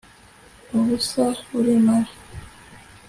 [0.77, 2.11] ubusa burimara